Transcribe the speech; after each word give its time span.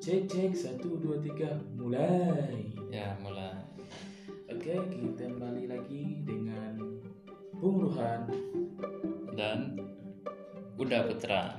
Cek 0.00 0.32
cek 0.32 0.56
satu 0.56 0.96
dua 0.96 1.20
tiga 1.20 1.60
mulai. 1.76 2.72
Ya, 2.88 3.12
mulai. 3.20 3.52
Oke 4.48 4.72
kita 4.88 5.28
kembali 5.28 5.68
lagi 5.68 6.24
dengan 6.24 6.80
Bung 7.60 7.84
Ruhan. 7.84 8.24
Dan 9.36 9.76
udah 10.80 11.04
putra. 11.04 11.52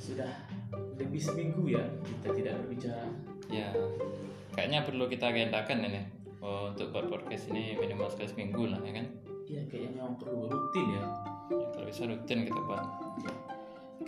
Sudah 0.00 0.48
lebih 0.96 1.20
seminggu 1.20 1.68
ya 1.68 1.84
kita 2.16 2.32
tidak 2.32 2.56
berbicara. 2.64 3.04
ya, 3.52 3.68
kayaknya 4.56 4.88
perlu 4.88 5.04
kita 5.04 5.28
agendakan 5.28 5.84
ini. 5.84 6.00
Oh, 6.40 6.72
untuk 6.72 6.96
buat 6.96 7.12
podcast 7.12 7.52
ini 7.52 7.76
minimal 7.76 8.08
sekali 8.08 8.32
seminggu 8.32 8.72
lah 8.72 8.80
ya 8.88 8.96
kan. 8.96 9.06
Iya 9.44 9.68
kayaknya 9.68 10.00
memang 10.00 10.16
perlu 10.16 10.48
rutin 10.48 10.96
ya. 10.96 11.04
Ya, 11.52 11.66
kalau 11.76 11.84
bisa 11.84 12.08
rutin 12.08 12.48
kita 12.48 12.60
buat. 12.64 12.88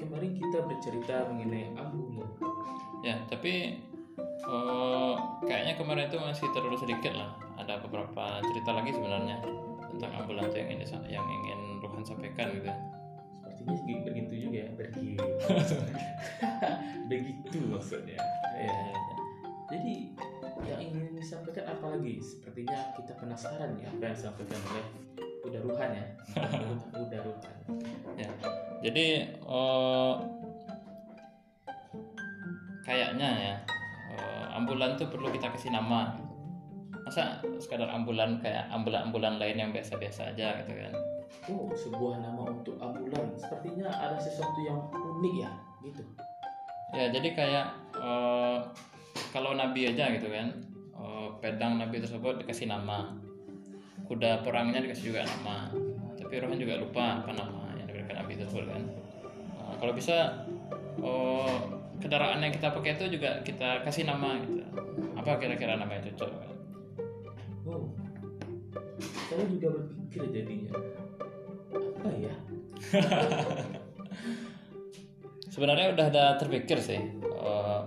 Kemarin 0.01 0.33
kita 0.33 0.59
bercerita 0.65 1.29
mengenai 1.29 1.77
ambulan. 1.77 2.29
Ya, 3.01 3.21
tapi 3.29 3.77
eh, 4.25 5.15
kayaknya 5.45 5.75
kemarin 5.77 6.09
itu 6.09 6.17
masih 6.17 6.49
terlalu 6.51 6.77
sedikit 6.77 7.13
lah. 7.13 7.31
Ada 7.57 7.85
beberapa 7.85 8.41
cerita 8.43 8.73
lagi 8.73 8.91
sebenarnya 8.91 9.37
tentang 9.91 10.13
ambulans 10.17 10.53
yang 10.53 10.69
ini 10.71 10.85
yang 11.07 11.27
ingin 11.27 11.61
Ruhan 11.81 12.01
sampaikan 12.01 12.49
gitu. 12.53 12.73
Sepertinya 13.45 13.75
segi- 13.77 14.03
begitu 14.09 14.35
juga 14.49 14.59
ya. 14.65 14.71
Begitu. 14.73 15.25
begitu 17.11 17.59
maksudnya. 17.69 18.17
Ya, 18.57 18.65
Ya. 18.65 18.73
ya, 18.73 18.89
ya. 18.89 19.17
Jadi 19.71 19.95
yang 20.67 20.81
ingin 20.83 21.15
disampaikan 21.15 21.65
apa 21.69 21.95
lagi? 21.95 22.19
Sepertinya 22.21 22.93
kita 22.97 23.13
penasaran 23.17 23.77
ya 23.77 23.89
apa 23.89 24.03
yang 24.03 24.17
disampaikan 24.17 24.59
oleh 24.67 24.85
Udah 25.41 25.61
Ruhan 25.65 25.91
ya. 25.97 26.05
Udah 27.05 27.21
Ruhan. 27.25 27.55
Ya, 28.17 28.29
jadi 28.85 29.07
eh, 29.35 30.15
kayaknya 32.85 33.29
ya 33.29 33.55
eh, 34.13 34.45
ambulan 34.57 35.01
tuh 35.01 35.09
perlu 35.09 35.33
kita 35.33 35.53
kasih 35.53 35.73
nama. 35.73 36.17
Masa 37.01 37.43
sekadar 37.59 37.91
ambulan 37.91 38.39
kayak 38.39 38.71
ambulan-ambulan 38.71 39.41
lain 39.41 39.57
yang 39.59 39.71
biasa-biasa 39.75 40.37
aja 40.37 40.63
gitu 40.63 40.73
kan? 40.77 40.93
Oh, 41.51 41.67
sebuah 41.73 42.23
nama 42.23 42.47
untuk 42.47 42.77
ambulan. 42.79 43.35
Sepertinya 43.35 43.89
ada 43.89 44.15
sesuatu 44.21 44.61
yang 44.63 44.79
unik 44.93 45.35
ya, 45.43 45.51
gitu. 45.83 46.03
Ya, 46.95 47.07
jadi 47.11 47.29
kayak 47.35 47.67
eh, 47.99 48.59
kalau 49.35 49.57
nabi 49.57 49.91
aja 49.91 50.13
gitu 50.13 50.29
kan, 50.31 50.55
pedang 51.41 51.81
nabi 51.81 52.05
tersebut 52.05 52.45
dikasih 52.45 52.69
nama, 52.69 53.17
kuda 54.11 54.43
perangnya 54.43 54.83
dikasih 54.83 55.15
juga 55.15 55.23
nama. 55.23 55.71
Tapi 56.19 56.35
Rohan 56.43 56.59
juga 56.59 56.83
lupa 56.83 57.23
apa 57.23 57.31
nama 57.31 57.79
yang 57.79 57.87
diberikan 57.87 58.19
nabi 58.19 58.35
tersebut 58.35 58.67
kan. 58.67 58.83
Eh, 59.31 59.75
kalau 59.79 59.95
bisa 59.95 60.43
eh, 60.99 61.57
kendaraan 62.03 62.43
yang 62.43 62.51
kita 62.51 62.75
pakai 62.75 62.99
itu 62.99 63.15
juga 63.15 63.39
kita 63.47 63.87
kasih 63.87 64.11
nama 64.11 64.35
gitu. 64.43 64.67
Apa 65.15 65.39
kira-kira 65.39 65.79
nama 65.79 65.95
yang 65.95 66.11
cocok? 66.11 66.27
Kan? 66.27 66.51
Oh, 67.71 67.87
saya 69.31 69.47
juga 69.47 69.79
berpikir 69.79 70.23
jadinya. 70.35 70.75
Apa 71.71 72.09
ya? 72.19 72.35
Sebenarnya 75.55 75.95
udah 75.95 76.07
ada 76.11 76.25
terpikir 76.35 76.83
sih. 76.83 76.99
Eh, 77.23 77.81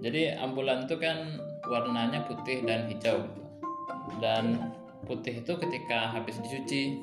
jadi 0.00 0.40
ambulan 0.40 0.88
itu 0.88 0.96
kan 0.96 1.36
warnanya 1.68 2.24
putih 2.24 2.64
dan 2.64 2.88
hijau. 2.88 3.28
gitu. 3.28 3.44
Dan 4.24 4.72
putih 5.06 5.40
itu 5.40 5.52
ketika 5.56 6.10
habis 6.10 6.36
dicuci 6.42 7.00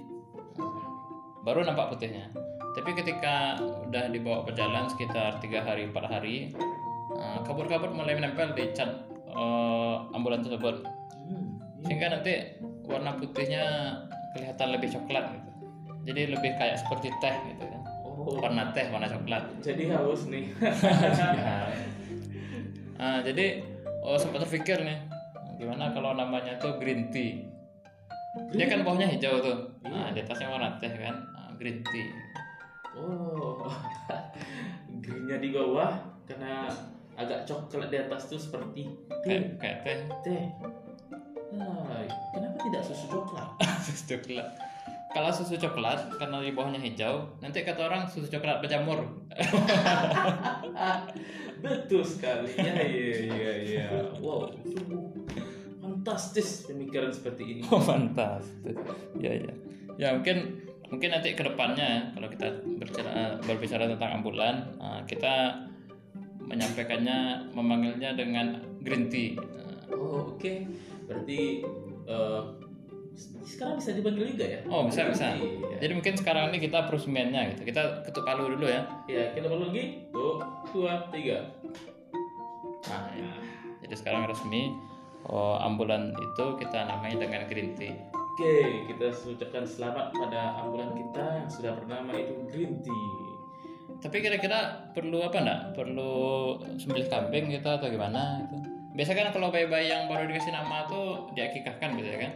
baru 1.42 1.64
nampak 1.64 1.96
putihnya. 1.96 2.30
Tapi 2.74 2.92
ketika 2.98 3.56
udah 3.88 4.10
dibawa 4.10 4.44
berjalan 4.44 4.90
sekitar 4.90 5.38
tiga 5.40 5.62
hari 5.62 5.88
empat 5.88 6.06
hari, 6.10 6.52
eh, 7.16 7.38
kabut-kabut 7.46 7.94
mulai 7.94 8.18
menempel 8.18 8.52
di 8.54 8.70
cat 8.76 9.08
eh, 9.32 9.96
ambulan 10.12 10.44
tersebut. 10.44 10.84
Hmm. 10.84 11.58
Sehingga 11.86 12.20
nanti 12.20 12.60
warna 12.84 13.16
putihnya 13.16 13.64
kelihatan 14.36 14.68
lebih 14.74 14.90
coklat 14.94 15.26
gitu. 15.32 15.50
Jadi 16.04 16.22
lebih 16.36 16.52
kayak 16.60 16.76
seperti 16.84 17.08
teh 17.24 17.36
gitu 17.48 17.64
kan. 17.64 17.82
Oh, 18.04 18.38
Warna 18.38 18.70
teh, 18.76 18.86
warna 18.92 19.08
coklat. 19.10 19.44
jadi 19.64 19.96
haus 19.96 20.28
nih. 20.28 20.52
Ya. 20.60 21.72
Ah, 22.94 23.20
jadi 23.20 23.60
oh 24.00 24.16
sempat 24.16 24.48
terpikir 24.48 24.80
nih 24.80 24.96
gimana 25.58 25.92
kalau 25.92 26.16
namanya 26.16 26.56
tuh 26.56 26.78
green 26.80 27.12
tea 27.12 27.44
dia 28.34 28.66
kan 28.66 28.82
bawahnya 28.82 29.14
hijau 29.14 29.38
tuh. 29.38 29.58
Nah, 29.86 30.10
di 30.10 30.26
atasnya 30.26 30.50
warna 30.50 30.74
teh 30.82 30.90
kan. 30.90 31.14
Ah, 31.38 31.54
green 31.54 31.86
tea. 31.86 32.10
Oh, 32.98 33.70
greennya 35.04 35.38
di 35.38 35.54
bawah 35.54 35.94
karena 36.26 36.66
agak 37.14 37.46
coklat 37.46 37.94
di 37.94 37.98
atas 38.02 38.30
tuh 38.30 38.42
seperti 38.42 38.90
kayak 39.22 39.62
kayak 39.62 39.78
teh. 39.86 39.98
Teh. 40.26 40.44
Ah, 41.62 42.02
kenapa 42.34 42.58
tidak 42.66 42.82
susu 42.82 43.06
coklat? 43.06 43.48
susu 43.86 44.18
coklat. 44.18 44.50
Kalau 45.14 45.30
susu 45.30 45.54
coklat 45.62 46.10
karena 46.18 46.42
di 46.42 46.58
bawahnya 46.58 46.82
hijau 46.82 47.30
nanti 47.38 47.62
kata 47.62 47.86
orang 47.86 48.10
susu 48.10 48.26
coklat 48.34 48.66
berjamur. 48.66 49.06
Betul 51.64 52.02
sekali. 52.02 52.50
Ya, 52.58 52.82
iya, 52.82 53.18
iya, 53.30 53.52
iya. 53.62 53.86
Wow, 54.18 54.50
sungguh 54.66 55.14
fantastis 56.04 56.68
pemikiran 56.68 57.16
seperti 57.16 57.44
ini. 57.48 57.62
oh 57.72 57.80
fantastis 57.80 58.76
ya 59.16 59.32
ya 59.32 59.54
ya 59.96 60.08
mungkin 60.20 60.60
mungkin 60.92 61.10
nanti 61.16 61.32
ke 61.32 61.48
depannya 61.48 61.88
ya, 61.88 62.02
kalau 62.12 62.28
kita 62.28 62.48
berbicara 62.76 63.40
berbicara 63.40 63.84
tentang 63.88 64.12
ambulan 64.20 64.56
ah, 64.84 65.00
kita 65.08 65.64
menyampaikannya 66.44 67.48
memanggilnya 67.56 68.20
dengan 68.20 68.60
green 68.84 69.08
tea 69.08 69.40
Ah, 69.40 69.96
Oh, 69.96 70.36
oke. 70.36 70.54
Berarti 71.08 71.64
eh, 72.10 72.42
sekarang 73.46 73.78
bisa 73.80 73.94
dipanggil 73.96 74.36
juga 74.36 74.46
ya? 74.46 74.60
Oh 74.68 74.84
bisa 74.90 75.06
bisa. 75.08 75.38
Iya. 75.38 75.80
Jadi 75.86 75.94
mungkin 75.96 76.16
sekarang 76.18 76.50
ini 76.52 76.60
kita 76.68 76.90
peresmiannya 76.90 77.56
gitu. 77.56 77.62
Kita 77.72 78.04
ketuk 78.04 78.26
palu 78.28 78.58
dulu 78.58 78.66
ya. 78.68 78.84
Ya, 79.06 79.32
kita 79.38 79.48
perlu 79.48 79.70
lagi. 79.70 80.10
Tuh, 80.10 80.42
dua, 80.74 81.08
tiga. 81.14 81.48
Nah, 82.90 83.08
ya. 83.16 83.32
jadi 83.86 83.96
sekarang 83.96 84.28
resmi 84.28 84.74
oh, 85.30 85.56
ambulan 85.62 86.12
itu 86.16 86.46
kita 86.60 86.90
namai 86.90 87.16
dengan 87.16 87.48
green 87.48 87.78
tea. 87.78 87.96
Oke, 88.34 88.90
kita 88.90 89.14
ucapkan 89.14 89.62
selamat 89.62 90.10
pada 90.10 90.58
ambulan 90.58 90.90
kita 90.98 91.22
yang 91.38 91.50
sudah 91.54 91.78
bernama 91.78 92.18
itu 92.18 92.34
Green 92.50 92.82
Tea. 92.82 93.14
Tapi 94.02 94.26
kira-kira 94.26 94.90
perlu 94.90 95.22
apa 95.22 95.38
enggak? 95.38 95.78
Perlu 95.78 96.58
sembelih 96.82 97.14
kambing 97.14 97.54
gitu 97.54 97.70
atau 97.70 97.94
gimana 97.94 98.42
gitu? 98.42 98.58
Biasa 98.98 99.14
kan 99.14 99.30
kalau 99.38 99.54
bayi-bayi 99.54 99.94
yang 99.94 100.10
baru 100.10 100.26
dikasih 100.26 100.50
nama 100.50 100.90
tuh 100.90 101.30
diakikahkan 101.38 101.94
gitu 101.94 102.10
ya 102.10 102.20
kan? 102.26 102.32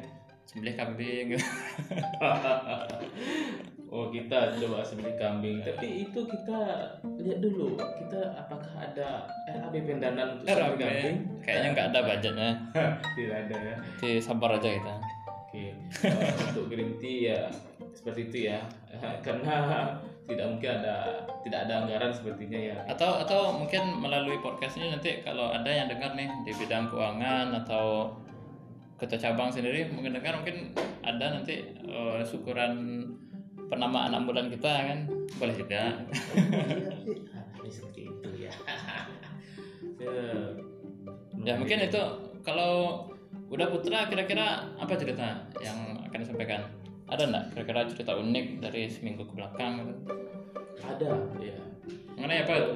Sembelih 0.45 0.77
kambing 0.77 1.33
gitu. 1.33 1.41
oh, 3.91 4.05
kita 4.11 4.55
coba 4.59 4.83
sembelih 4.83 5.15
kambing. 5.15 5.63
Tapi 5.63 6.07
itu 6.07 6.19
kita 6.27 6.59
lihat 7.03 7.39
dulu, 7.39 7.75
kita 7.75 8.21
apakah 8.35 8.73
ada 8.79 9.27
RAB 9.47 9.75
pendanaan 9.83 10.39
untuk 10.39 10.45
sembelih 10.47 10.79
kambing? 10.79 11.17
Kayaknya 11.43 11.67
nggak 11.73 11.87
ada 11.93 11.99
budgetnya. 12.03 12.49
Tidak 13.15 13.37
ada 13.47 13.55
ya. 13.55 13.75
Jadi 14.03 14.17
sabar 14.19 14.59
aja 14.59 14.69
kita. 14.69 14.95
Oke, 15.47 15.71
eh, 15.71 16.31
untuk 16.43 16.67
green 16.67 16.99
tea 16.99 17.31
ya 17.31 17.41
seperti 17.95 18.27
itu 18.27 18.37
ya, 18.51 18.59
karena 19.25 19.55
tidak 20.27 20.45
mungkin 20.51 20.69
ada 20.83 21.23
tidak 21.39 21.59
ada 21.65 21.73
anggaran 21.87 22.11
sepertinya 22.11 22.59
ya. 22.59 22.77
atau 22.91 23.23
atau 23.23 23.55
mungkin 23.55 23.95
melalui 24.03 24.35
podcast 24.43 24.75
ini 24.75 24.91
nanti 24.91 25.23
kalau 25.23 25.55
ada 25.55 25.71
yang 25.71 25.87
dengar 25.87 26.19
nih 26.19 26.27
di 26.43 26.51
bidang 26.51 26.91
keuangan 26.91 27.55
atau 27.63 28.11
ketua 28.99 29.15
cabang 29.15 29.47
sendiri 29.47 29.87
mungkin 29.87 30.19
dengar 30.19 30.35
mungkin 30.35 30.75
ada 30.99 31.39
nanti 31.39 31.63
eh, 31.71 32.19
syukuran 32.27 32.75
penamaan 33.67 34.11
ambulan 34.11 34.47
kita 34.47 34.71
kan? 34.71 34.99
Boleh 35.37 35.55
juga. 35.55 36.01
Ini 37.59 37.69
seperti 37.69 38.01
itu 38.07 38.29
ya. 38.47 38.51
ya, 40.03 40.19
ya 41.43 41.53
mungkin 41.59 41.77
itu 41.83 42.01
kalau 42.41 43.05
udah 43.47 43.67
putra 43.71 44.07
kira-kira 44.07 44.67
apa 44.75 44.93
cerita 44.95 45.47
yang 45.59 45.99
akan 46.07 46.19
disampaikan? 46.23 46.63
Ada 47.07 47.23
enggak 47.23 47.45
kira-kira 47.55 47.79
cerita 47.87 48.11
unik 48.15 48.45
dari 48.59 48.91
seminggu 48.91 49.23
ke 49.23 49.33
belakang 49.35 49.83
gitu? 49.83 49.93
ada. 50.77 51.11
Ya. 51.39 51.57
mengenai 52.15 52.43
apa? 52.43 52.53
Itu 52.59 52.75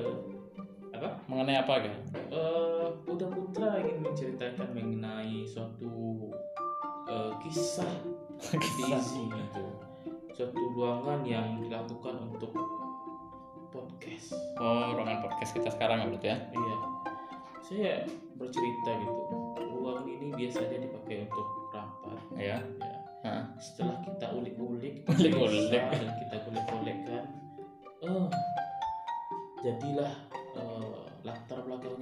Eh, 0.91 0.97
apa? 0.97 1.09
mengenai 1.27 1.57
apa 1.59 1.73
gitu? 1.83 1.97
Eh, 2.31 2.88
Uda 3.09 3.27
Putra 3.27 3.79
ingin 3.81 4.05
menceritakan 4.05 4.67
mengenai 4.71 5.43
suatu 5.43 5.91
eh, 7.09 7.31
kisah 7.43 7.91
diisi 8.79 9.21
itu, 9.29 9.65
suatu 10.31 10.61
ruangan 10.75 11.21
yang 11.27 11.59
dilakukan 11.59 12.15
untuk 12.31 12.51
podcast. 13.71 14.35
oh 14.59 14.95
ruangan 14.95 15.23
podcast 15.23 15.51
kita 15.55 15.69
sekarang 15.71 16.11
berarti 16.11 16.27
ya 16.31 16.37
Iya, 16.51 16.77
saya 17.63 17.93
bercerita 18.35 18.91
gitu. 18.99 19.21
Ruangan 19.59 20.05
ini 20.07 20.27
biasanya 20.35 20.77
dipakai 20.83 21.27
untuk 21.29 21.47
rapat. 21.71 22.19
Iya. 22.35 22.57
Ya. 22.59 22.59
Hah. 23.21 23.43
Setelah 23.61 24.01
kita 24.01 24.27
ulik-ulik, 24.33 25.05
Ulik-ulik. 25.11 25.69
dan 25.71 26.09
kita 26.19 26.35
golek-golekkan, 26.49 27.23
eh, 28.01 28.27
jadilah 29.61 30.13
eh, 30.57 31.01
latar 31.21 31.59
belakang 31.63 32.01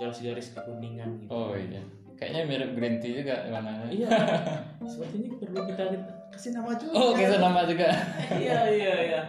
garis-garis 0.00 0.52
kekuningan 0.56 1.24
gitu. 1.24 1.30
Oh 1.32 1.52
iya. 1.54 1.82
Kayaknya 2.16 2.40
mirip 2.44 2.70
green 2.76 2.96
tea 3.00 3.24
juga 3.24 3.48
warnanya. 3.48 3.88
Iya, 3.88 4.08
sepertinya 4.90 5.30
perlu 5.40 5.60
kita 5.72 5.84
kasih 6.30 6.50
nama 6.56 6.70
juga. 6.78 6.92
Oh, 6.96 7.10
kasih 7.12 7.38
nama 7.38 7.60
juga. 7.66 7.88
iya 8.42 8.60
iya 8.70 8.94
iya. 9.10 9.22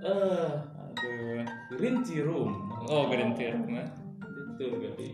Eh, 0.00 0.50
Aduh. 0.78 1.42
green 1.76 2.00
tea 2.06 2.22
room. 2.22 2.70
Oh, 2.86 3.10
green 3.10 3.34
tea. 3.34 3.52
Nah. 3.52 3.88
Betul 4.54 4.80
sekali. 4.80 5.08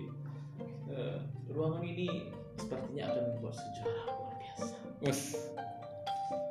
Eh, 0.93 1.17
ruangan 1.51 1.83
ini 1.83 2.31
sepertinya 2.61 3.11
akan 3.11 3.23
membuat 3.35 3.55
sejarah 3.57 4.05
luar 4.13 4.35
biasa. 4.39 4.75
Us. 5.03 5.21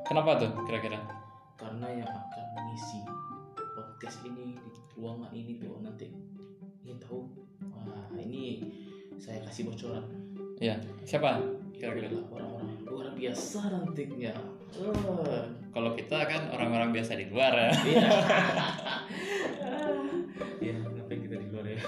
Kenapa 0.10 0.42
tuh 0.42 0.52
kira-kira? 0.68 1.00
Karena 1.56 1.88
yang 1.88 2.10
akan 2.10 2.46
mengisi 2.58 3.00
podcast 3.56 4.20
ini 4.28 4.60
di 4.60 4.72
ruangan 5.00 5.32
ini 5.32 5.62
tuh 5.62 5.80
nanti 5.80 6.12
ingin 6.84 6.98
tahu. 7.00 7.32
Wah 7.72 8.10
ini 8.18 8.66
saya 9.22 9.40
kasih 9.46 9.70
bocoran. 9.70 10.04
Iya. 10.58 10.82
Siapa? 11.06 11.61
Itu 11.82 11.90
Kira-kira. 11.90 12.14
adalah 12.14 12.30
orang-orang 12.30 12.70
luar 12.86 13.08
biasa 13.18 13.60
nantinya. 13.74 14.34
Eh, 14.78 15.44
Kalau 15.74 15.90
kita 15.98 16.18
kan 16.30 16.42
orang-orang 16.54 16.90
biasa 16.94 17.18
di 17.18 17.26
luar 17.26 17.54
ya. 17.58 17.72
Iya. 17.74 18.08
Iya, 20.62 20.78
ngapain 20.78 21.26
kita 21.26 21.42
di 21.42 21.48
luar 21.50 21.66
ya? 21.66 21.82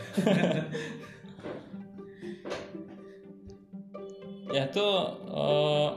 Ya 4.49 4.63
tuh 4.69 4.93
eh, 5.29 5.89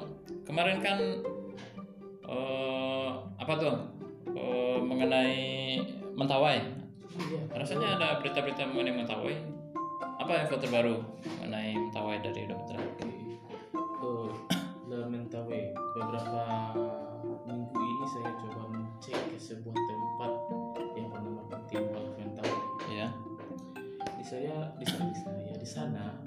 kemarin 0.44 0.78
kan 0.80 0.98
eh, 2.28 3.08
apa 3.36 3.54
tuh 3.56 3.76
Eh, 4.36 4.76
mengenai 4.84 5.80
Mentawai. 6.12 6.60
Iya. 7.16 7.40
Rasanya 7.48 7.96
ada 7.96 8.20
berita-berita 8.20 8.68
mengenai 8.68 9.00
Mentawai. 9.00 9.32
Apa 10.20 10.44
info 10.44 10.60
terbaru 10.60 11.00
mengenai 11.40 11.72
Mentawai 11.72 12.20
dari 12.20 12.44
dokter? 12.44 12.76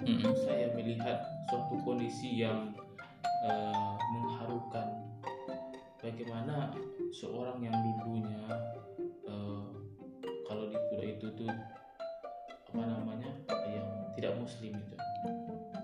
Mm-mm. 0.09 0.33
saya 0.35 0.65
melihat 0.73 1.17
suatu 1.45 1.75
kondisi 1.79 2.41
yang 2.41 2.73
eh, 3.45 3.91
mengharukan 4.11 4.87
bagaimana 5.97 6.73
seorang 7.11 7.59
yang 7.59 7.75
dulunya 7.77 8.41
eh, 9.23 9.63
kalau 10.43 10.65
di 10.65 10.77
kuda 10.89 11.05
itu 11.07 11.27
tuh 11.35 11.51
apa 12.69 12.81
namanya 12.83 13.29
yang 13.67 13.85
tidak 14.13 14.33
muslim 14.35 14.73
itu 14.73 14.95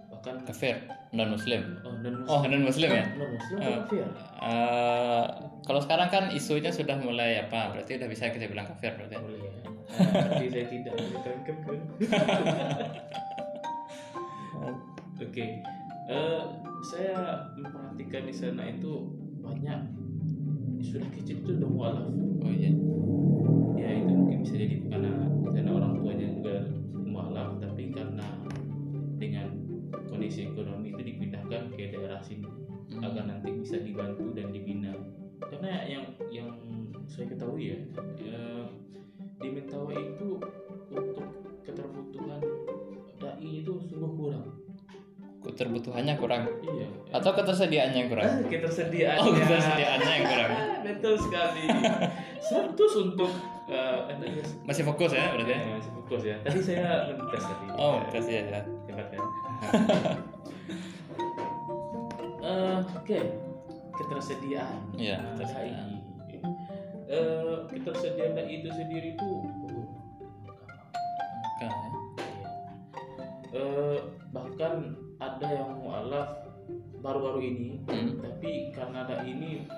bahkan 0.07 0.41
Kafir 0.43 0.75
non 1.11 1.31
Muslim. 1.31 1.81
oh, 1.81 1.93
non 1.95 2.13
muslim 2.17 2.27
Oh 2.27 2.41
non 2.43 2.61
Muslim 2.61 2.89
ya. 2.91 3.05
non 3.15 3.29
muslim 3.31 3.57
Eh. 3.57 3.77
kafir 3.79 4.05
Eh, 4.41 5.25
kalau 5.63 5.79
sekarang 5.79 6.09
kan 6.09 6.23
isunya 6.29 6.69
sudah 6.69 6.93
mulai 6.97 7.41
apa? 7.41 7.73
Berarti 7.73 7.97
udah 7.97 8.05
bisa 8.05 8.29
kita 8.29 8.45
bilang 8.45 8.67
kafir 8.67 8.93
berarti. 8.93 9.15
boleh 9.15 9.39
ya 9.39 9.53
Eh, 9.85 10.09
tapi 10.11 10.45
saya 10.49 10.65
tidak 10.65 10.93
ditangkap 10.97 11.57
kan 11.61 11.77
oke 15.17 15.45
Eh, 16.05 16.43
saya 16.85 17.49
memperhatikan 17.57 18.29
di 18.29 18.35
sana 18.37 18.69
itu 18.69 19.09
banyak 19.41 19.89
sudah 20.85 21.09
kecil 21.09 21.41
itu 21.41 21.57
udah 21.57 21.65
mualaf 21.65 22.07
Oh 22.45 22.53
iya. 22.53 22.69
ya 23.73 23.89
itu 24.05 24.13
mungkin 24.13 24.45
bisa 24.45 24.53
jadi 24.53 24.85
karena 24.85 25.25
di 25.25 25.49
sana 25.49 25.73
orang 25.73 25.97
tuanya 25.97 26.29
juga 26.29 26.55
mualaf 26.93 27.57
tapi 27.57 27.89
karena 27.89 28.21
dengan 29.17 29.49
kondisi 30.05 30.45
ekonomi 30.45 30.93
itu 30.93 31.01
dipindahkan 31.01 31.73
ke 31.73 31.89
daerah 31.89 32.21
sini 32.21 32.45
Hmm. 32.85 33.01
agar 33.01 33.25
nanti 33.25 33.49
bisa 33.49 33.81
dibantu 33.81 34.29
dan 34.37 34.53
dibina 34.53 34.93
karena 35.41 35.89
yang 35.89 36.05
yang 36.29 36.53
saya 37.09 37.33
ketahui 37.33 37.73
ya 37.73 37.77
eh, 38.21 38.65
di 39.41 39.49
Mentawai 39.49 39.97
itu 40.13 40.37
Keterbutuhannya 45.55 46.19
kurang 46.19 46.43
iya 46.67 46.83
atau 47.15 47.31
ketersediaannya 47.31 47.95
yang 47.97 48.09
kurang? 48.11 48.27
Ah, 48.35 48.43
ketersediaan 48.43 49.17
Oh 49.23 49.31
ketersediaannya 49.31 50.11
yang 50.11 50.25
kurang. 50.27 50.51
betul 50.91 51.15
sekali 51.15 51.63
100 52.43 52.75
untuk 53.07 53.31
ya, 53.65 54.03
Masih 54.67 54.83
fokus 54.83 55.15
ya 55.15 55.31
berarti? 55.31 55.55
ya, 55.55 55.63
masih 55.73 55.91
fokus 55.95 56.21
ya 56.21 56.35
tadi 56.43 56.59
saya 56.59 57.07
mentes 57.09 57.43
tadi 57.47 57.65
Oh 57.79 58.03
tes 58.11 58.27
ya. 58.27 58.41
ya. 58.43 58.61
hebat 58.85 59.07
kan 59.09 59.23
Eh, 62.45 62.77
oke 62.93 63.19
ketersediaan 63.95 64.77
Iya, 64.93 65.17
Nah, 65.17 65.33
ketersediaan. 65.39 65.89
Eh, 67.05 67.55
ketersediaan 67.71 68.45
itu 68.45 68.69
sendiri 68.69 69.15
itu 69.15 69.29
iya. 71.63 71.71
Eh, 73.55 73.97
bahkan 74.29 74.93
ada 75.19 75.47
yang 75.47 75.79
mualaf 75.79 76.43
baru-baru 76.99 77.39
ini 77.45 77.69
Hmm. 77.85 78.17
tapi 78.17 78.73
karena 78.73 79.05
ada 79.05 79.21
ini 79.21 79.69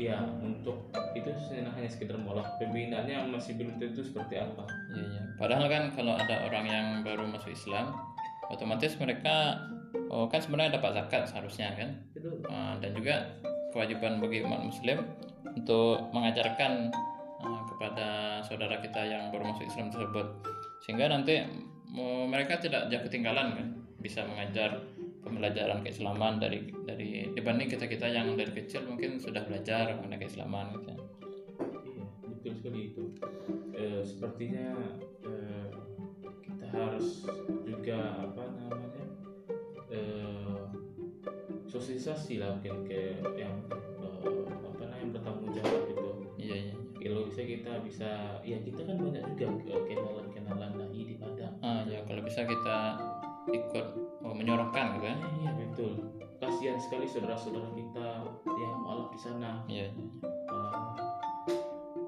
ya 0.00 0.16
untuk 0.40 0.88
itu 1.12 1.28
hanya 1.52 1.90
sekedar 1.90 2.16
mualaf 2.16 2.56
pembinaannya 2.56 3.28
masih 3.28 3.60
belum 3.60 3.76
tentu 3.76 4.00
seperti 4.00 4.40
apa 4.40 4.64
Iya 4.96 5.04
iya. 5.04 5.22
Padahal 5.36 5.68
kan 5.68 5.92
kalau 5.92 6.16
ada 6.16 6.48
orang 6.48 6.64
yang 6.64 6.86
baru 7.04 7.28
masuk 7.28 7.52
Islam, 7.52 7.92
otomatis 8.48 8.96
mereka 8.96 9.60
oh 10.08 10.24
kan 10.28 10.40
sebenarnya 10.40 10.80
dapat 10.80 10.96
zakat 10.96 11.22
seharusnya 11.28 11.76
kan. 11.76 11.90
itu 12.16 12.28
Uh, 12.48 12.74
dan 12.80 12.90
juga 12.96 13.14
kewajiban 13.76 14.18
bagi 14.18 14.42
umat 14.42 14.64
Muslim 14.64 15.04
untuk 15.44 16.08
mengajarkan 16.16 16.90
uh, 17.40 17.60
kepada 17.68 18.40
saudara 18.42 18.80
kita 18.80 19.04
yang 19.04 19.28
baru 19.30 19.52
masuk 19.52 19.68
Islam 19.68 19.92
tersebut, 19.92 20.26
sehingga 20.84 21.06
nanti 21.12 21.44
uh, 21.96 22.24
mereka 22.26 22.56
tidak 22.60 22.88
jauh 22.88 23.04
ketinggalan 23.06 23.52
kan, 23.56 23.66
bisa 24.00 24.24
mengajar 24.24 24.80
pembelajaran 25.20 25.84
keislaman 25.84 26.40
dari 26.40 26.72
dari 26.88 27.28
dibanding 27.36 27.68
kita 27.68 27.84
kita 27.84 28.08
yang 28.08 28.32
dari 28.34 28.50
kecil 28.56 28.88
mungkin 28.88 29.20
sudah 29.20 29.44
belajar 29.44 29.92
mengenai 30.00 30.20
keislaman 30.24 30.72
gitu. 30.80 30.92
Iya, 31.84 32.04
betul 32.24 32.52
sekali 32.56 32.80
itu. 32.92 33.04
Eh, 33.76 34.00
sepertinya 34.00 34.72
eh, 35.28 35.68
kita 36.40 36.66
harus 36.72 37.28
juga 37.68 38.16
apa 38.16 38.44
namanya 38.56 39.04
eh, 39.92 40.64
sosialisasi 41.68 42.40
lah 42.40 42.56
mungkin 42.56 42.88
ke 42.88 43.20
yang 43.36 43.54
eh, 43.68 44.44
apa 44.48 44.82
namanya 44.88 45.00
yang 45.04 45.12
bertanggung 45.12 45.52
jawab 45.52 45.84
itu. 45.92 46.10
Iya 46.40 46.56
iya. 46.56 46.74
Kalau 47.00 47.24
bisa 47.24 47.40
kita 47.48 47.72
bisa, 47.80 48.10
ya 48.44 48.60
kita 48.60 48.84
kan 48.84 48.96
banyak 49.00 49.24
juga 49.32 49.48
kenalan-kenalan 49.88 50.70
dai 50.76 51.00
di 51.04 51.16
Padang. 51.16 51.56
Ah 51.64 51.80
ya 51.88 52.04
kalau 52.04 52.20
bisa 52.20 52.44
kita 52.44 52.78
ikut 53.50 53.86
oh, 54.22 54.34
menyorongkan 54.34 54.98
gitu. 54.98 55.06
Eh, 55.06 55.18
iya 55.42 55.50
betul. 55.54 55.92
Kasihan 56.40 56.78
sekali 56.80 57.04
saudara-saudara 57.04 57.68
kita 57.76 58.06
yang 58.48 58.74
mualaf 58.80 59.12
di 59.12 59.18
sana. 59.20 59.50
Iya. 59.68 59.92
Eh, 59.92 60.90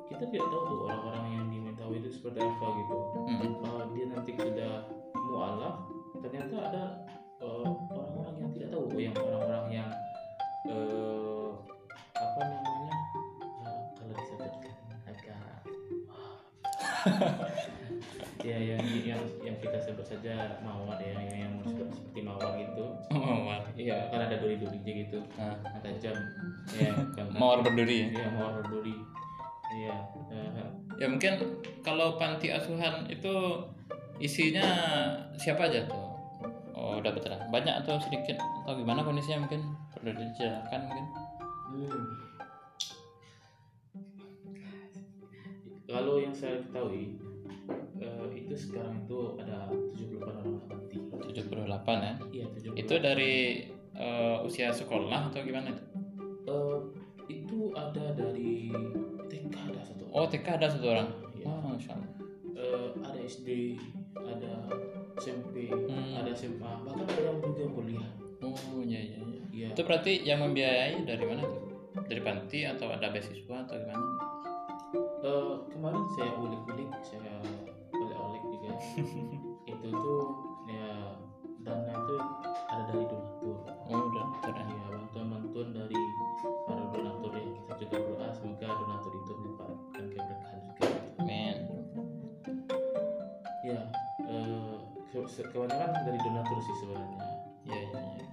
kita 0.08 0.24
tidak 0.28 0.48
tahu 0.48 0.62
tuh 0.70 0.78
orang-orang 0.88 1.24
yang 1.34 1.44
di 1.50 1.58
Mentawai 1.58 1.98
itu 1.98 2.10
seperti 2.14 2.38
apa 2.40 2.66
gitu. 2.78 2.96
Mm-mm. 3.26 3.50
uh, 3.66 3.84
dia 3.92 4.04
nanti 4.06 4.30
sudah 4.38 4.86
mualaf 5.32 5.74
ternyata 6.22 6.54
ada 6.70 6.84
uh, 7.42 7.66
orang-orang 7.90 8.34
yang 8.38 8.50
tidak 8.54 8.68
tahu 8.70 8.84
yang 8.94 9.14
orang-orang 9.18 9.64
yang 9.72 9.90
uh, 10.70 11.50
apa 12.14 12.40
namanya 12.46 12.94
uh, 13.66 13.80
kalau 13.98 14.12
disebutkan 14.14 14.74
agak 15.10 15.38
kita 19.62 19.78
sebut 19.78 20.02
saja 20.02 20.58
mawar 20.60 20.98
ya 20.98 21.14
yang 21.14 21.38
yang 21.46 21.54
seperti 21.62 22.20
mawar 22.20 22.58
gitu 22.58 22.84
Mawar. 23.08 23.62
iya 23.78 24.10
kan 24.10 24.26
ada 24.26 24.36
duri-durinya 24.36 24.92
gitu 25.06 25.18
Ah, 25.38 25.54
ada 25.62 25.88
jam 25.96 26.12
ya 26.74 26.90
kan 27.14 27.26
mawar 27.30 27.62
berduri 27.62 27.96
ya. 28.02 28.06
iya 28.12 28.26
mawar 28.28 28.58
berduri 28.60 28.94
iya 29.72 29.94
uh, 30.34 30.68
Ya 31.00 31.06
mungkin 31.08 31.34
kalau 31.80 32.14
panti 32.14 32.52
asuhan 32.52 33.08
itu 33.08 33.32
isinya 34.20 34.62
siapa 35.34 35.66
aja 35.66 35.82
tuh? 35.88 35.98
Oh, 36.76 37.00
udah 37.00 37.10
betul. 37.10 37.32
Banyak 37.50 37.82
atau 37.82 37.96
sedikit 37.98 38.36
atau 38.62 38.76
gimana 38.76 39.00
kondisinya 39.00 39.42
mungkin 39.42 39.66
perlu 39.90 40.12
dijelaskan 40.12 40.80
mungkin. 40.86 41.06
Hmm. 41.72 42.04
Kalau 45.88 46.16
yang 46.16 46.32
saya 46.32 46.60
ketahui 46.60 47.18
itu 48.52 48.68
sekarang 48.68 49.00
itu 49.00 49.20
ada 49.40 49.72
78 49.96 50.28
orang 50.28 50.68
panti. 50.68 50.96
78 51.32 51.56
ya. 52.04 52.14
Iya, 52.28 52.46
78. 52.76 52.82
Itu 52.84 52.94
dari 53.00 53.34
eh, 53.96 54.36
usia 54.44 54.68
sekolah 54.68 55.32
atau 55.32 55.40
gimana 55.40 55.72
itu? 55.72 55.84
Eh, 56.44 56.78
itu 57.32 57.72
ada 57.72 58.12
dari 58.12 58.68
TK 59.32 59.54
ada 59.72 59.80
satu. 59.80 60.04
Oh, 60.12 60.28
TK 60.28 60.60
ada 60.60 60.68
satu 60.68 60.86
orang. 60.92 61.08
Iya. 61.32 61.48
Oh. 61.48 61.72
Eh, 62.52 62.88
ada 63.00 63.18
SD, 63.24 63.80
ada 64.20 64.68
SMP 65.16 65.68
Hmm. 65.72 66.16
ada 66.16 66.32
SMA 66.32 66.72
bahkan 66.84 67.04
ada 67.04 67.20
yang 67.20 67.38
juga 67.44 67.64
kuliah 67.68 68.10
oh 68.42 68.80
iya 68.82 69.00
iya 69.00 69.18
iya 69.20 69.40
ya 69.52 69.68
itu 69.76 69.82
berarti 69.84 70.12
yang 70.24 70.40
membiayai 70.40 71.04
dari 71.04 71.24
mana 71.28 71.44
tuh 71.44 71.68
dari 72.08 72.20
panti 72.24 72.64
atau 72.64 72.88
ada 72.90 73.12
beasiswa 73.12 73.56
atau 73.64 73.76
gimana 73.76 74.06
Eh, 75.22 75.54
kemarin 75.70 76.02
saya 76.18 76.34
ulik-ulik 76.34 76.90
saya 77.00 77.38
itu 79.72 79.88
tuh 79.88 80.22
ya 80.68 81.16
dana 81.62 81.92
itu 81.94 82.16
ada 82.70 82.82
dari 82.90 83.04
donatur. 83.06 83.56
Oh 83.86 84.00
udah. 84.10 84.26
Ya 84.42 84.84
bantuan-bantuan 84.90 85.68
dari 85.76 86.00
para 86.66 86.84
donatur 86.90 87.30
ya 87.38 87.42
kita 87.46 87.72
juga 87.86 87.96
berdoa 88.00 88.26
semoga 88.34 88.66
donatur 88.66 89.12
itu 89.14 89.32
mendapatkan 89.38 90.04
keberkahan 90.10 90.58
juga. 90.66 90.86
Men 91.22 91.56
ya 93.62 93.80
eh, 94.26 94.76
kebanyakan 95.22 95.90
dari 96.02 96.18
donatur 96.18 96.58
sih 96.58 96.76
sebenarnya. 96.82 97.22
Iya 97.62 97.78
iya 97.78 98.00
iya. 98.18 98.26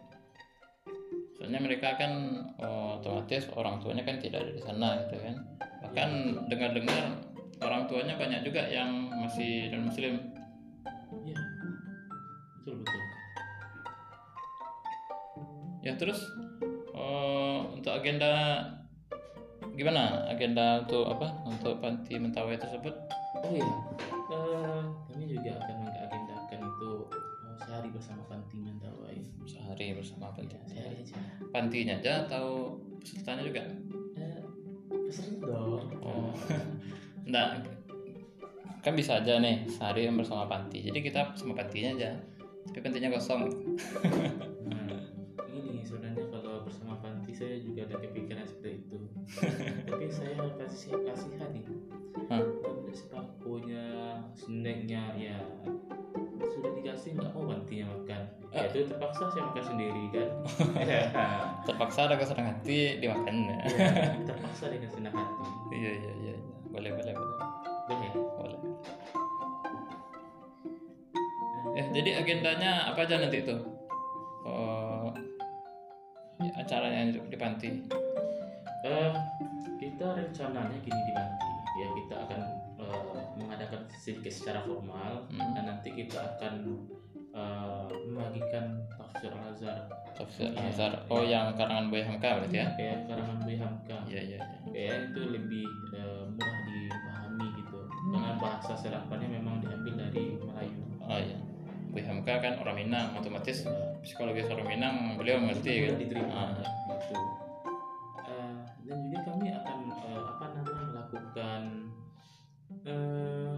soalnya 1.37 1.59
mereka 1.61 1.95
kan 1.95 2.11
oh, 2.59 2.99
otomatis 2.99 3.47
orang 3.55 3.79
tuanya 3.79 4.03
kan 4.03 4.17
tidak 4.19 4.43
ada 4.43 4.51
di 4.57 4.61
sana 4.63 4.89
gitu 5.05 5.15
kan. 5.21 5.35
Bahkan 5.85 6.09
dengar-dengar 6.49 7.03
orang 7.59 7.85
tuanya 7.91 8.15
banyak 8.15 8.41
juga 8.47 8.65
yang 8.67 9.08
masih 9.29 9.69
non 9.69 9.85
muslim 9.85 10.17
ya 11.21 11.37
betul 12.57 12.81
betul. 12.81 13.01
Ya 15.85 15.93
terus 15.93 16.25
eh, 16.97 17.59
untuk 17.69 17.93
agenda 17.93 18.65
gimana 19.77 20.25
agenda 20.33 20.81
untuk 20.81 21.13
apa? 21.13 21.45
Untuk 21.45 21.77
panti 21.77 22.17
mentawai 22.17 22.57
tersebut? 22.57 22.91
Oh 23.37 23.53
iya. 23.53 23.69
Eh, 24.33 24.81
kami 25.13 25.29
juga 25.29 25.61
akan 25.61 25.75
mengagendakan 25.85 26.59
itu 26.65 26.89
eh, 27.13 27.55
sehari 27.61 27.89
bersama 27.93 28.25
panti 28.25 28.57
mentawai. 28.57 29.17
Sehari 29.45 29.93
bersama 29.93 30.33
panti 30.33 30.57
ya 30.57 30.65
sehari 30.65 31.05
aja. 31.05 31.15
Pantinya 31.53 31.95
aja 32.01 32.25
atau 32.25 32.81
pesertanya 32.97 33.45
juga? 33.45 33.61
Eh, 34.17 34.41
peserta 35.05 35.45
dong. 35.45 35.85
Oh. 36.01 36.33
Enggak. 37.29 37.78
Kan 38.79 38.93
bisa 38.95 39.19
aja 39.19 39.39
nih 39.43 39.67
sehari 39.67 40.07
bersama 40.11 40.47
panti. 40.47 40.79
Jadi 40.83 40.99
kita 41.03 41.35
sama 41.35 41.55
pantinya 41.55 41.99
aja. 41.99 42.11
Tapi 42.69 42.79
pantinya 42.79 43.09
kosong. 43.11 43.49
Nah, 44.69 44.87
ini 45.51 45.83
sebenarnya 45.83 46.23
kalau 46.31 46.63
bersama 46.63 46.95
panti 47.03 47.35
saya 47.35 47.59
juga 47.59 47.89
ada 47.89 47.95
kepikiran 47.99 48.45
seperti 48.47 48.85
itu. 48.85 48.99
Tapi 49.89 50.05
saya 50.07 50.37
kasih 50.55 50.95
kasih 51.03 51.31
hati. 51.41 51.61
Hah? 52.29 52.39
Ada 52.39 52.93
sepakunya, 52.93 53.85
snacknya 54.37 55.03
ya 55.17 55.37
sudah 56.59 56.71
dikasih 56.75 57.09
nggak 57.15 57.31
mau 57.31 57.47
pantinya 57.47 57.85
makan. 57.95 58.21
Ya 58.51 58.65
itu 58.67 58.79
terpaksa 58.89 59.23
saya 59.31 59.43
makan 59.47 59.63
sendiri 59.63 60.03
kan. 60.11 60.29
ya, 60.89 61.03
Terpaksa 61.63 61.99
ada 62.09 62.15
kesenangan 62.19 62.59
hati 62.59 62.99
dimakan 62.99 63.35
ya. 63.47 63.57
terpaksa 64.27 64.65
dengan 64.73 64.89
senang 64.91 65.15
hati. 65.15 65.47
Iya 65.71 65.91
iya 65.95 66.11
iya. 66.19 66.33
iya. 66.35 66.35
Boleh 66.69 66.91
boleh 66.91 67.13
boleh. 67.15 67.37
Boleh. 67.89 68.11
Boleh. 68.13 68.59
Ya, 71.73 71.83
jadi 71.89 72.09
agendanya 72.19 72.91
apa 72.91 73.05
aja 73.05 73.17
nanti 73.17 73.41
itu? 73.41 73.55
Oh, 74.43 75.09
ya, 76.39 76.51
acaranya 76.55 77.13
di 77.13 77.37
panti. 77.37 77.69
Eh, 78.83 79.11
kita 79.77 80.07
rencananya 80.15 80.77
gini 80.79 81.01
di 81.03 81.13
panti. 81.13 81.47
Ya 81.79 81.87
kita 81.95 82.15
akan 82.27 82.41
eh, 82.79 83.01
mengadakan 83.35 83.81
sedikit 83.89 84.31
secara 84.31 84.59
formal 84.63 85.23
Hmm. 85.29 85.51
dan 85.55 85.63
nanti 85.67 85.89
kita 85.93 86.19
akan 86.35 86.53
eh, 87.31 87.83
membagikan 88.09 88.65
tafsir 88.97 89.31
al-azhar 89.31 89.77
Tafsir. 90.17 90.51
Azhar. 90.51 90.91
Oh, 91.07 91.23
yang 91.23 91.55
karangan 91.55 91.87
Boy 91.87 92.03
Hamka 92.03 92.43
berarti 92.43 92.59
ya? 92.59 92.67
kayak 92.75 93.07
karangan 93.07 93.37
Boy 93.39 93.55
Hamka 93.55 93.78
bahasa 98.79 98.95
serapannya 98.95 99.27
memang 99.35 99.59
diambil 99.59 99.93
dari 99.99 100.39
Melayu 100.39 100.79
Oh 101.03 101.19
iya. 101.19 101.35
Boy 101.91 101.99
Hamka 102.05 102.37
kan 102.39 102.53
orang 102.63 102.75
Minang, 102.79 103.11
otomatis 103.11 103.65
psikologi 103.99 104.45
orang 104.45 104.67
Minang 104.69 104.95
beliau 105.19 105.41
mengerti 105.43 105.83
kan? 105.83 105.99
Diterima 105.99 106.31
Ah, 106.31 106.47
iya. 106.55 106.63
gitu 106.87 107.15
Eh, 108.23 108.55
dan 108.87 108.97
juga 109.03 109.19
kami 109.27 109.47
akan 109.51 109.77
eh, 109.91 110.21
apa 110.23 110.45
namanya 110.55 110.83
melakukan 110.87 111.61
eh 112.87 113.51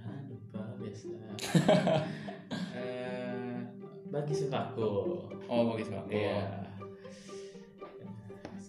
ah, 0.00 0.18
lupa 0.24 0.62
biasa 0.80 1.12
Eh, 2.80 3.52
bagi 4.08 4.32
sembako 4.32 4.88
Oh, 5.44 5.76
bagi 5.76 5.84
sembako. 5.84 6.08
Iya. 6.08 6.40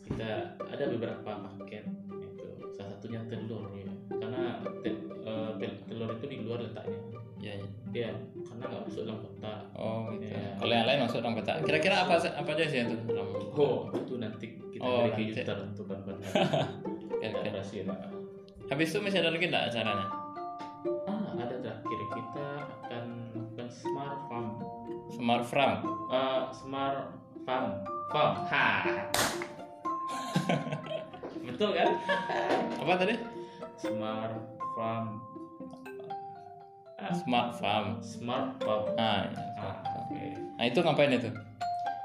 Kita 0.03 0.29
ada 0.59 0.83
beberapa 0.91 1.31
paket 1.55 1.87
itu. 2.11 2.47
Salah 2.75 2.99
satunya 2.99 3.23
telur 3.31 3.71
ya. 3.71 3.94
Karena 4.25 4.43
te- 4.81 4.97
eh, 5.21 5.49
tel- 5.55 5.79
telur 5.85 6.09
itu 6.11 6.25
di 6.25 6.37
luar 6.41 6.59
letaknya. 6.59 6.97
Iya, 7.35 7.53
iya. 7.55 7.67
Ya, 7.93 8.09
karena 8.41 8.63
nggak 8.65 8.81
masuk 8.83 9.01
dalam 9.05 9.17
kotak. 9.19 9.59
Oh, 9.71 10.09
gitu. 10.11 10.25
Iya. 10.27 10.49
Kalau 10.57 10.73
yang 10.73 10.87
lain 10.87 10.99
masuk 10.99 11.17
dalam 11.19 11.35
kotak. 11.35 11.55
Kira-kira 11.61 11.95
apa 12.01 12.13
apa 12.17 12.49
aja 12.51 12.65
sih 12.65 12.79
itu 12.81 12.95
dalam 13.05 13.27
Oh, 13.53 13.77
itu 13.93 14.13
nanti 14.17 14.45
kita 14.69 14.81
Oh, 14.81 15.05
beri 15.05 15.09
nanti. 15.11 15.23
kejutan 15.31 15.57
untuk 15.63 15.85
kawan-kawan. 15.85 16.17
Ada 17.23 17.49
rahasia. 17.51 17.83
Habis 18.65 18.87
itu 18.87 18.99
masih 18.99 19.19
ada 19.19 19.29
lagi 19.29 19.45
enggak 19.45 19.65
acaranya? 19.69 20.07
Ah, 21.05 21.25
ada 21.35 21.55
terakhir 21.55 21.99
kita 22.11 22.47
akan 22.81 23.03
melakukan 23.31 23.67
smart 23.69 24.17
farm. 24.25 24.47
Smart 25.07 25.43
Farm. 25.45 25.73
Eh, 26.09 26.41
smart 26.51 26.97
farm. 27.45 27.69
Farm. 28.09 28.33
Ha. 28.47 28.65
Betul 31.45 31.69
kan? 31.71 31.87
Apa 32.75 32.93
tadi? 32.97 33.15
Smart 33.77 34.33
farm. 34.75 35.07
Smart 37.13 37.53
Farm. 37.61 38.01
Smart 38.01 38.57
farm. 38.63 38.83
Ah, 38.97 39.29
Ah, 39.29 39.29
Smart 39.29 39.77
Farm. 39.85 40.09
oke. 40.09 40.25
Nah, 40.57 40.65
itu 40.65 40.79
ngapain 40.81 41.11
itu? 41.13 41.29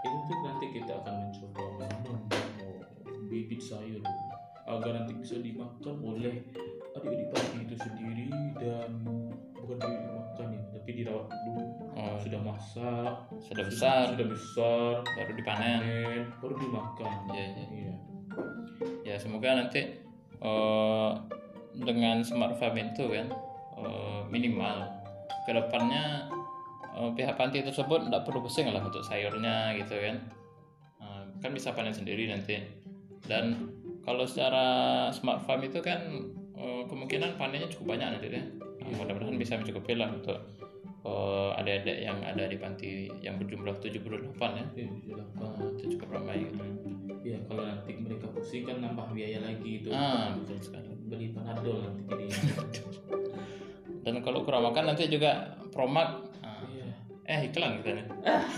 Itu 0.04 0.34
nanti 0.44 0.66
kita 0.76 0.92
akan 0.92 1.14
mencoba 1.24 1.62
menanam 1.78 2.18
bibit 3.30 3.62
sayur 3.62 4.02
agar 4.66 4.92
nanti 4.92 5.12
bisa 5.16 5.38
dimakan 5.38 5.94
oleh 6.04 6.42
adik-adik 6.92 7.28
panti 7.32 7.58
itu 7.64 7.74
sendiri 7.78 8.28
dan 8.58 8.90
bukan 9.56 9.78
dimakan 9.78 10.46
ya, 10.52 10.62
tapi 10.74 10.90
dirawat 10.92 11.26
dulu. 11.48 11.62
Oh, 11.96 12.14
Sudah 12.20 12.40
masak, 12.42 13.12
sudah 13.40 13.64
besar, 13.64 14.02
sudah 14.12 14.26
besar, 14.26 14.92
baru 15.06 15.32
dipanen. 15.32 15.78
panen, 15.80 16.22
baru 16.42 16.54
dimakan. 16.58 17.12
Iya, 17.30 17.46
iya. 17.46 17.66
Iya. 17.72 17.94
Ya, 19.06 19.14
semoga 19.16 19.54
nanti 19.56 19.80
eh, 20.36 21.10
dengan 21.74 22.22
Smart 22.26 22.58
Farm 22.58 22.76
itu 22.78 23.04
kan 23.10 23.26
eh, 23.78 24.20
minimal. 24.28 24.88
Ke 25.46 25.56
depannya 25.56 26.28
eh, 26.96 27.10
pihak 27.14 27.34
panti 27.38 27.62
tersebut 27.62 28.06
tidak 28.10 28.22
perlu 28.26 28.42
pusing 28.44 28.68
lah 28.70 28.82
untuk 28.82 29.02
sayurnya 29.02 29.74
gitu 29.78 29.94
kan. 29.98 30.16
Eh, 31.00 31.22
kan 31.40 31.50
bisa 31.54 31.72
panen 31.72 31.94
sendiri 31.94 32.28
nanti. 32.30 32.60
Dan 33.24 33.70
kalau 34.02 34.24
secara 34.24 35.06
smart 35.12 35.44
farm 35.44 35.60
itu 35.68 35.78
kan 35.84 36.00
kemungkinan 36.60 37.36
panennya 37.40 37.68
cukup 37.72 37.96
banyak 37.96 38.08
nanti 38.16 38.28
ya 38.32 38.42
Nah, 38.80 38.96
mudah-mudahan 38.96 39.36
bisa 39.36 39.60
mencukupi 39.60 39.92
lah 39.94 40.08
untuk 40.10 40.40
eh, 41.04 41.50
adik-adik 41.60 41.96
yang 42.04 42.18
ada 42.24 42.44
di 42.48 42.56
panti 42.56 43.08
yang 43.20 43.36
berjumlah 43.40 43.76
78 43.80 44.00
ya. 44.56 44.64
Iya, 44.76 44.88
Eh, 45.40 45.68
itu 45.76 45.84
cukup 45.96 46.20
ramai 46.20 46.44
gitu. 46.48 46.64
Ya 47.24 47.38
kalau 47.44 47.68
nanti 47.68 47.92
mereka 48.00 48.26
pusing 48.32 48.64
kan 48.64 48.80
nambah 48.80 49.12
biaya 49.12 49.44
lagi 49.44 49.84
itu. 49.84 49.88
ah 49.92 50.32
betul 50.36 50.58
sekali 50.60 50.99
Beli 51.10 51.26
panadol 51.30 51.82
nanti 51.82 52.02
jadi. 52.06 52.24
dan 54.06 54.14
kalau 54.22 54.40
kurang 54.40 54.62
makan 54.64 54.84
nanti 54.88 55.04
juga 55.06 55.30
promak 55.68 56.22
Ah, 56.40 56.62
Iya. 56.64 56.88
eh 57.26 57.40
iklan 57.44 57.78
kita 57.78 57.90
nih 57.92 58.04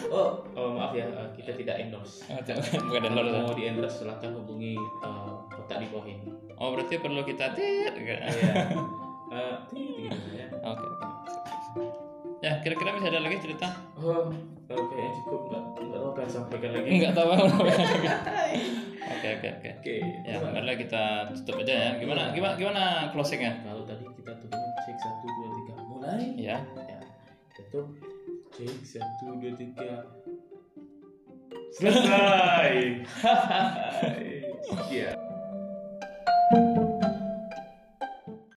Oh, 0.07 0.45
oh, 0.53 0.69
maaf 0.71 0.93
ya, 0.93 1.03
eh, 1.05 1.29
kita 1.35 1.57
tidak 1.57 1.81
endorse. 1.81 2.23
bukan 2.87 3.01
download 3.03 3.27
ya. 3.27 3.33
Kalau 3.33 3.43
mau 3.43 3.57
di 3.57 3.65
endorse 3.65 3.97
silahkan 3.99 4.31
hubungi 4.35 4.77
eh, 4.77 5.33
kotak 5.51 5.81
di 5.81 5.87
bawah 5.89 6.07
ini. 6.07 6.29
oh 6.55 6.69
berarti 6.71 6.95
perlu 6.97 7.23
kita 7.23 7.51
tit. 7.53 7.93
Iya. 7.93 8.17
Eh, 9.33 9.57
gitu 9.73 10.29
ya. 10.37 10.45
oke 10.61 10.85
ya 12.39 12.53
kira-kira 12.61 12.93
masih 12.93 13.09
ada 13.09 13.25
lagi 13.25 13.41
cerita 13.41 13.65
Oh, 13.97 14.29
kayaknya 14.69 15.09
cukup 15.17 15.41
nggak 15.49 15.63
nggak 15.79 15.89
tahu 15.95 16.05
apa 16.07 16.19
yang 16.21 16.29
sampaikan 16.31 16.71
lagi. 16.71 16.89
nggak 17.01 17.13
tahu 17.17 17.29
apa 17.33 17.49
oke 19.23 19.29
oke 19.38 19.49
oke 19.55 19.71
Oke. 19.79 19.97
ya 20.26 20.37
marilah 20.43 20.75
kita 20.75 21.02
tutup 21.31 21.62
aja 21.62 21.71
ya 21.73 21.91
gimana 21.97 22.35
gimana 22.35 22.59
gimana 22.59 22.83
closingnya 23.14 23.62
Kalau 23.62 23.87
tadi 23.87 24.02
kita 24.19 24.33
tutup 24.43 24.59
cek 24.83 24.97
satu 24.99 25.26
dua 25.31 25.49
tiga 25.55 25.75
mulai. 25.87 26.25
ya 26.35 26.59
Ya, 26.75 26.99
tutup 27.55 27.87
cek 28.50 28.75
satu 28.83 29.38
dua 29.38 29.52
tiga. 29.55 29.91
Selesai. 31.73 32.75
Iya. 34.88 35.11